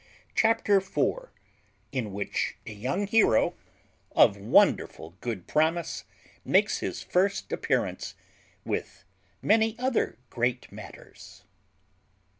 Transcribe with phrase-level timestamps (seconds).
[0.33, 1.31] CHAPTER FOUR
[1.91, 3.53] IN WHICH A YOUNG HERO,
[4.15, 6.05] OF WONDERFUL GOOD PROMISE,
[6.43, 8.15] MAKES HIS FIRST APPEARANCE,
[8.65, 9.05] WITH
[9.43, 11.43] MANY OTHER GREAT MATTERS.